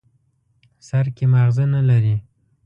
[0.87, 2.15] سر کې ماغزه نه لري.